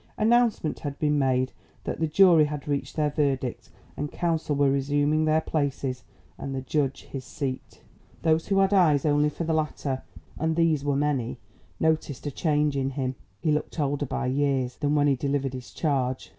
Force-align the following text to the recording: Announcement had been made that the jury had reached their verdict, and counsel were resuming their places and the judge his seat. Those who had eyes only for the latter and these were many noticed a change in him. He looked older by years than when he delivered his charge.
Announcement 0.17 0.79
had 0.79 0.97
been 0.97 1.19
made 1.19 1.51
that 1.83 1.99
the 1.99 2.07
jury 2.07 2.45
had 2.45 2.67
reached 2.67 2.95
their 2.95 3.11
verdict, 3.11 3.69
and 3.95 4.11
counsel 4.11 4.55
were 4.55 4.71
resuming 4.71 5.25
their 5.25 5.41
places 5.41 6.05
and 6.39 6.55
the 6.55 6.61
judge 6.61 7.03
his 7.03 7.23
seat. 7.23 7.83
Those 8.23 8.47
who 8.47 8.57
had 8.57 8.73
eyes 8.73 9.05
only 9.05 9.29
for 9.29 9.43
the 9.43 9.53
latter 9.53 10.01
and 10.39 10.55
these 10.55 10.83
were 10.83 10.95
many 10.95 11.37
noticed 11.79 12.25
a 12.25 12.31
change 12.31 12.75
in 12.75 12.89
him. 12.89 13.13
He 13.41 13.51
looked 13.51 13.79
older 13.79 14.07
by 14.07 14.25
years 14.25 14.77
than 14.77 14.95
when 14.95 15.05
he 15.05 15.15
delivered 15.15 15.53
his 15.53 15.69
charge. 15.69 16.29